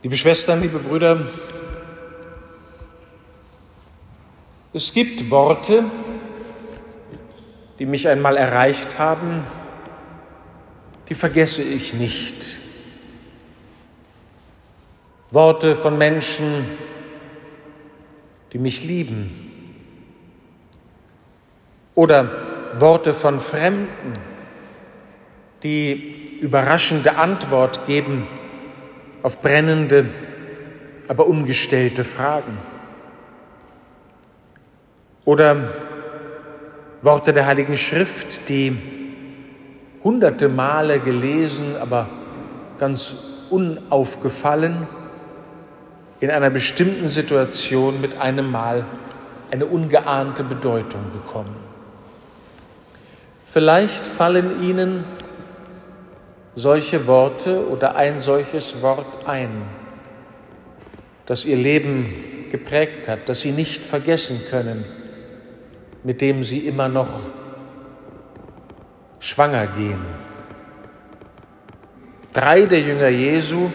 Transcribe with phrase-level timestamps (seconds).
[0.00, 1.26] Liebe Schwestern, liebe Brüder,
[4.72, 5.86] es gibt Worte,
[7.80, 9.42] die mich einmal erreicht haben,
[11.08, 12.58] die vergesse ich nicht.
[15.32, 16.64] Worte von Menschen,
[18.52, 19.82] die mich lieben.
[21.96, 24.12] Oder Worte von Fremden,
[25.64, 28.28] die überraschende Antwort geben
[29.22, 30.06] auf brennende,
[31.08, 32.58] aber ungestellte Fragen.
[35.24, 35.74] Oder
[37.02, 38.76] Worte der Heiligen Schrift, die
[40.02, 42.08] hunderte Male gelesen, aber
[42.78, 43.16] ganz
[43.50, 44.86] unaufgefallen
[46.20, 48.84] in einer bestimmten Situation mit einem Mal
[49.50, 51.56] eine ungeahnte Bedeutung bekommen.
[53.46, 55.04] Vielleicht fallen Ihnen
[56.58, 59.62] solche Worte oder ein solches Wort ein,
[61.24, 64.84] das Ihr Leben geprägt hat, das Sie nicht vergessen können,
[66.02, 67.20] mit dem Sie immer noch
[69.20, 70.04] schwanger gehen.
[72.32, 73.70] Drei der Jünger Jesu,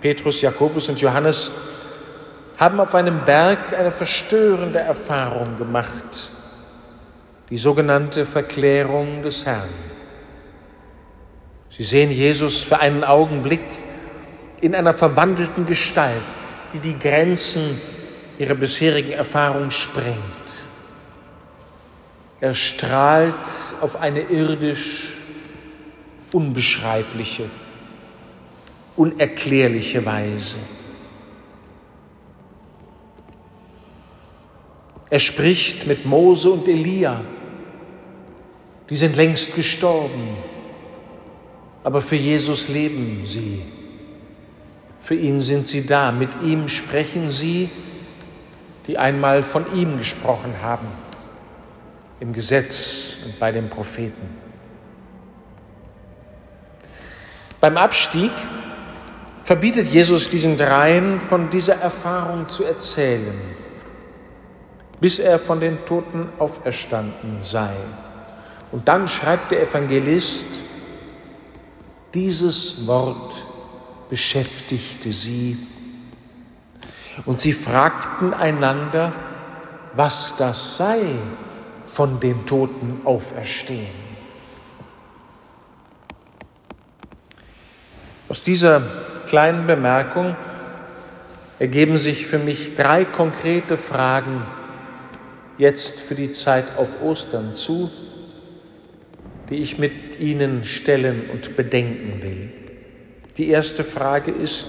[0.00, 1.52] Petrus, Jakobus und Johannes,
[2.56, 6.30] haben auf einem Berg eine verstörende Erfahrung gemacht,
[7.50, 9.93] die sogenannte Verklärung des Herrn.
[11.76, 13.64] Sie sehen Jesus für einen Augenblick
[14.60, 16.22] in einer verwandelten Gestalt,
[16.72, 17.80] die die Grenzen
[18.38, 20.16] ihrer bisherigen Erfahrung sprengt.
[22.40, 23.34] Er strahlt
[23.80, 25.16] auf eine irdisch
[26.32, 27.46] unbeschreibliche,
[28.94, 30.58] unerklärliche Weise.
[35.10, 37.20] Er spricht mit Mose und Elia.
[38.88, 40.36] Die sind längst gestorben,
[41.84, 43.62] aber für Jesus leben sie.
[45.00, 46.10] Für ihn sind sie da.
[46.10, 47.68] Mit ihm sprechen sie,
[48.86, 50.88] die einmal von ihm gesprochen haben,
[52.20, 54.38] im Gesetz und bei den Propheten.
[57.60, 58.32] Beim Abstieg
[59.42, 63.38] verbietet Jesus diesen dreien, von dieser Erfahrung zu erzählen,
[65.00, 67.74] bis er von den Toten auferstanden sei.
[68.72, 70.46] Und dann schreibt der Evangelist,
[72.14, 73.44] dieses Wort
[74.08, 75.58] beschäftigte sie.
[77.26, 79.12] Und sie fragten einander,
[79.94, 81.00] was das sei,
[81.86, 84.04] von den Toten auferstehen.
[88.28, 88.82] Aus dieser
[89.26, 90.34] kleinen Bemerkung
[91.58, 94.44] ergeben sich für mich drei konkrete Fragen
[95.56, 97.90] jetzt für die Zeit auf Ostern zu,
[99.50, 102.50] die ich mit Ihnen stellen und bedenken will.
[103.36, 104.66] Die erste Frage ist,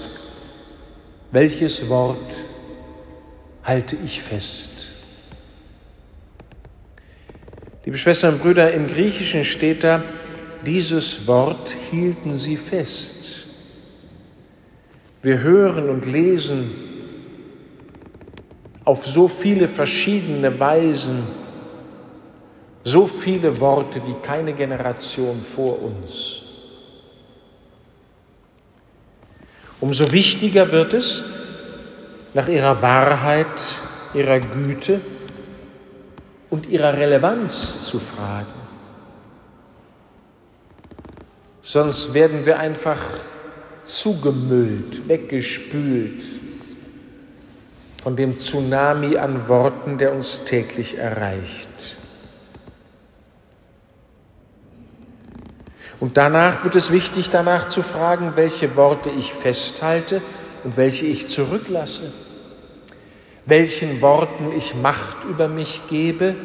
[1.30, 2.44] welches Wort
[3.62, 4.90] halte ich fest?
[7.84, 10.02] Liebe Schwestern und Brüder, im Griechischen steht da,
[10.64, 13.46] dieses Wort hielten sie fest.
[15.22, 16.70] Wir hören und lesen
[18.84, 21.22] auf so viele verschiedene Weisen
[22.86, 26.42] so viele Worte wie keine Generation vor uns.
[29.80, 31.24] Umso wichtiger wird es,
[32.32, 33.60] nach ihrer Wahrheit,
[34.14, 35.00] ihrer Güte
[36.48, 38.54] und ihrer Relevanz zu fragen.
[41.62, 43.00] Sonst werden wir einfach
[43.82, 46.22] zugemüllt, weggespült
[48.00, 51.96] von dem Tsunami an Worten, der uns täglich erreicht.
[55.98, 60.20] Und danach wird es wichtig, danach zu fragen, welche Worte ich festhalte
[60.64, 62.12] und welche ich zurücklasse,
[63.46, 66.36] welchen Worten ich Macht über mich gebe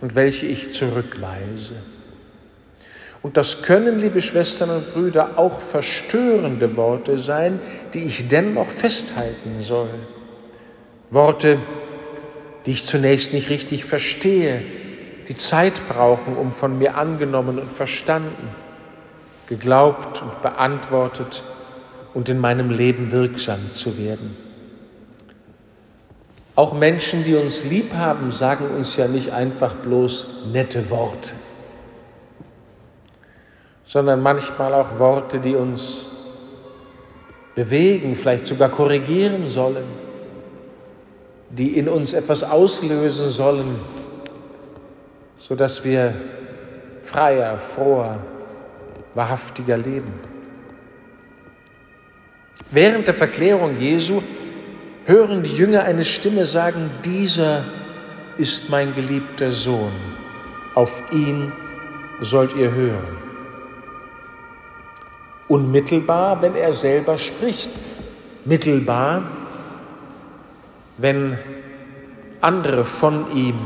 [0.00, 1.74] und welche ich zurückweise.
[3.22, 7.60] Und das können, liebe Schwestern und Brüder, auch verstörende Worte sein,
[7.92, 9.90] die ich dennoch festhalten soll.
[11.10, 11.58] Worte,
[12.64, 14.62] die ich zunächst nicht richtig verstehe,
[15.28, 18.48] die Zeit brauchen, um von mir angenommen und verstanden,
[19.46, 21.42] geglaubt und beantwortet
[22.14, 24.36] und in meinem Leben wirksam zu werden.
[26.54, 31.32] Auch Menschen, die uns lieb haben, sagen uns ja nicht einfach bloß nette Worte,
[33.86, 36.08] sondern manchmal auch Worte, die uns
[37.54, 39.84] bewegen, vielleicht sogar korrigieren sollen,
[41.50, 43.76] die in uns etwas auslösen sollen,
[45.38, 46.14] sodass wir
[47.02, 48.18] freier, froher,
[49.14, 50.12] wahrhaftiger leben.
[52.70, 54.20] Während der Verklärung Jesu
[55.06, 57.64] hören die Jünger eine Stimme sagen, dieser
[58.36, 59.92] ist mein geliebter Sohn,
[60.74, 61.52] auf ihn
[62.20, 63.16] sollt ihr hören.
[65.48, 67.70] Unmittelbar, wenn er selber spricht,
[68.44, 69.22] mittelbar,
[70.98, 71.38] wenn
[72.40, 73.56] andere von ihm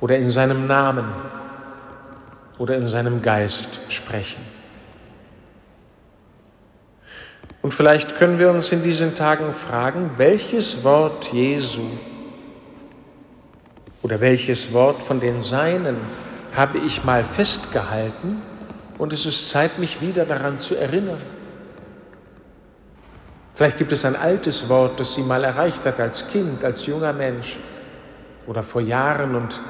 [0.00, 1.12] oder in seinem Namen
[2.58, 4.42] oder in seinem Geist sprechen.
[7.62, 11.82] Und vielleicht können wir uns in diesen Tagen fragen, welches Wort Jesu
[14.02, 15.96] oder welches Wort von den Seinen
[16.54, 18.42] habe ich mal festgehalten
[18.96, 21.20] und es ist Zeit, mich wieder daran zu erinnern.
[23.54, 27.12] Vielleicht gibt es ein altes Wort, das Sie mal erreicht hat als Kind, als junger
[27.12, 27.56] Mensch
[28.46, 29.60] oder vor Jahren und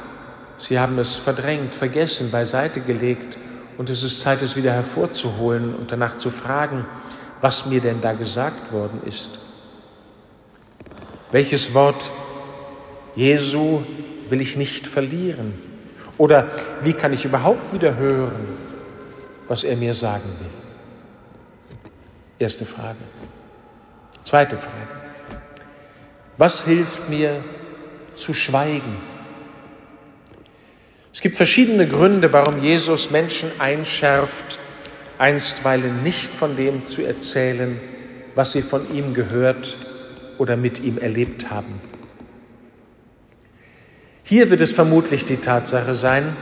[0.59, 3.39] Sie haben es verdrängt, vergessen, beiseite gelegt
[3.79, 6.85] und es ist Zeit, es wieder hervorzuholen und danach zu fragen,
[7.41, 9.31] was mir denn da gesagt worden ist.
[11.31, 12.11] Welches Wort
[13.15, 13.83] Jesu
[14.29, 15.55] will ich nicht verlieren?
[16.17, 16.49] Oder
[16.83, 18.49] wie kann ich überhaupt wieder hören,
[19.47, 20.51] was er mir sagen will?
[22.41, 22.99] Erste Frage.
[24.25, 24.89] Zweite Frage.
[26.37, 27.43] Was hilft mir
[28.15, 28.97] zu schweigen?
[31.19, 34.61] Es gibt verschiedene Gründe, warum Jesus Menschen einschärft,
[35.19, 37.77] einstweilen nicht von dem zu erzählen,
[38.37, 39.79] was sie von ihm gehört
[40.39, 41.81] oder mit ihm erlebt haben.
[44.23, 46.37] Hier wird es vermutlich die Tatsache sein,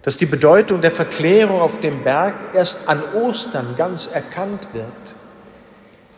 [0.00, 4.86] dass die Bedeutung der Verklärung auf dem Berg erst an Ostern ganz erkannt wird.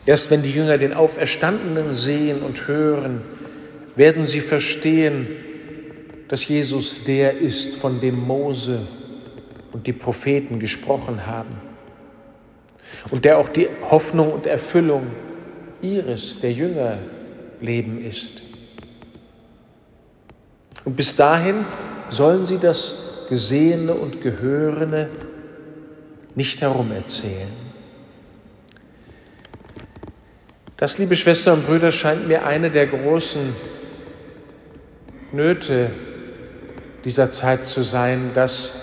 [0.05, 3.23] Erst wenn die Jünger den Auferstandenen sehen und hören,
[3.97, 5.27] werden sie verstehen,
[6.27, 8.87] dass Jesus der ist, von dem Mose
[9.71, 11.61] und die Propheten gesprochen haben
[13.11, 15.07] und der auch die Hoffnung und Erfüllung
[15.81, 16.97] ihres, der Jünger,
[17.61, 18.41] Leben ist.
[20.83, 21.65] Und bis dahin
[22.09, 25.09] sollen sie das Gesehene und Gehörene
[26.35, 27.65] nicht herumerzählen.
[30.77, 33.55] Das, liebe Schwestern und Brüder, scheint mir eine der großen
[35.31, 35.89] Nöte
[37.05, 38.73] dieser Zeit zu sein, dass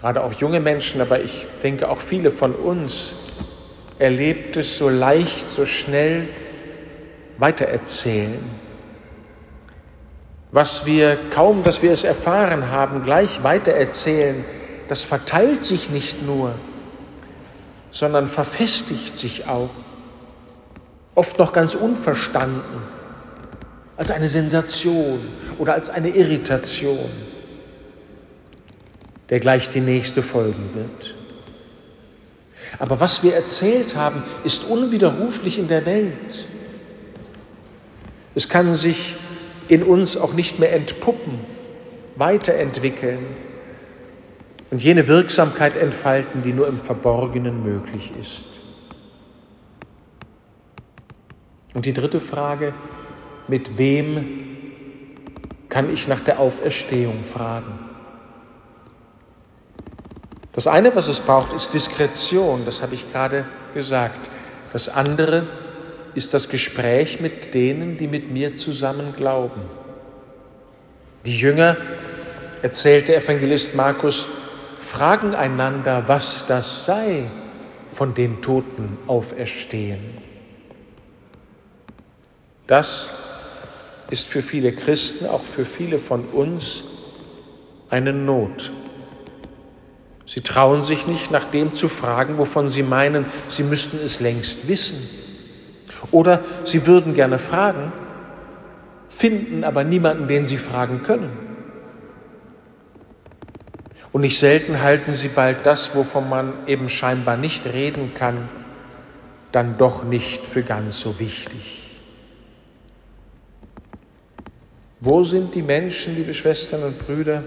[0.00, 3.14] gerade auch junge Menschen, aber ich denke auch viele von uns,
[3.98, 6.26] erlebt es so leicht, so schnell
[7.38, 8.42] weitererzählen.
[10.50, 14.44] Was wir kaum, dass wir es erfahren haben, gleich weitererzählen,
[14.88, 16.54] das verteilt sich nicht nur,
[17.90, 19.70] sondern verfestigt sich auch,
[21.14, 22.82] oft noch ganz unverstanden,
[23.96, 25.20] als eine Sensation
[25.58, 27.10] oder als eine Irritation
[29.32, 31.14] der gleich die nächste folgen wird.
[32.78, 36.48] Aber was wir erzählt haben, ist unwiderruflich in der Welt.
[38.34, 39.16] Es kann sich
[39.68, 41.40] in uns auch nicht mehr entpuppen,
[42.16, 43.20] weiterentwickeln
[44.70, 48.48] und jene Wirksamkeit entfalten, die nur im Verborgenen möglich ist.
[51.72, 52.74] Und die dritte Frage,
[53.52, 54.44] mit wem
[55.68, 57.78] kann ich nach der Auferstehung fragen?
[60.54, 63.44] Das eine, was es braucht, ist Diskretion, das habe ich gerade
[63.74, 64.30] gesagt.
[64.72, 65.46] Das andere
[66.14, 69.60] ist das Gespräch mit denen, die mit mir zusammen glauben.
[71.26, 71.76] Die Jünger,
[72.62, 74.28] erzählt der Evangelist Markus,
[74.78, 77.24] fragen einander, was das sei,
[77.90, 80.00] von den Toten auferstehen.
[82.66, 83.10] Das
[84.12, 86.84] ist für viele Christen, auch für viele von uns,
[87.88, 88.70] eine Not.
[90.26, 94.68] Sie trauen sich nicht, nach dem zu fragen, wovon sie meinen, sie müssten es längst
[94.68, 95.08] wissen.
[96.10, 97.90] Oder sie würden gerne fragen,
[99.08, 101.30] finden aber niemanden, den sie fragen können.
[104.12, 108.50] Und nicht selten halten sie bald das, wovon man eben scheinbar nicht reden kann,
[109.52, 111.91] dann doch nicht für ganz so wichtig.
[115.04, 117.42] Wo sind die Menschen, liebe Schwestern und Brüder,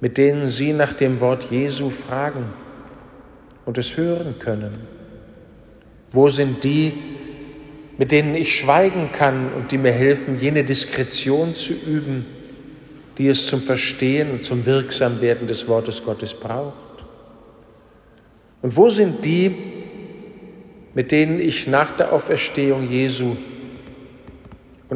[0.00, 2.44] mit denen Sie nach dem Wort Jesu fragen
[3.64, 4.78] und es hören können?
[6.12, 6.92] Wo sind die,
[7.96, 12.26] mit denen ich schweigen kann und die mir helfen, jene Diskretion zu üben,
[13.18, 16.74] die es zum Verstehen und zum Wirksamwerden des Wortes Gottes braucht?
[18.62, 19.52] Und wo sind die,
[20.94, 23.36] mit denen ich nach der Auferstehung Jesu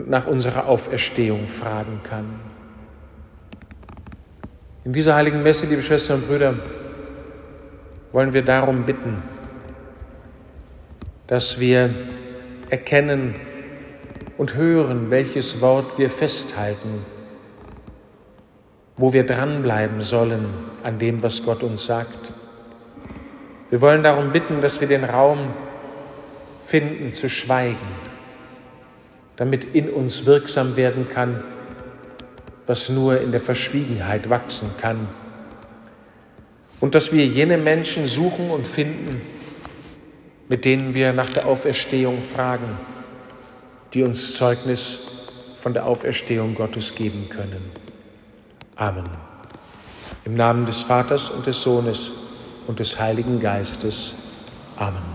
[0.02, 2.40] und nach unserer Auferstehung fragen kann?
[4.84, 6.54] In dieser heiligen Messe, liebe Schwestern und Brüder,
[8.10, 9.22] wollen wir darum bitten,
[11.28, 11.88] dass wir
[12.68, 13.36] erkennen
[14.38, 17.04] und hören, welches Wort wir festhalten,
[18.96, 20.46] wo wir dranbleiben sollen
[20.82, 22.32] an dem, was Gott uns sagt.
[23.70, 25.50] Wir wollen darum bitten, dass wir den Raum
[26.66, 27.76] finden zu schweigen,
[29.42, 31.42] damit in uns wirksam werden kann,
[32.68, 35.08] was nur in der Verschwiegenheit wachsen kann.
[36.78, 39.20] Und dass wir jene Menschen suchen und finden,
[40.48, 42.78] mit denen wir nach der Auferstehung fragen,
[43.94, 45.00] die uns Zeugnis
[45.58, 47.72] von der Auferstehung Gottes geben können.
[48.76, 49.08] Amen.
[50.24, 52.12] Im Namen des Vaters und des Sohnes
[52.68, 54.14] und des Heiligen Geistes.
[54.76, 55.11] Amen.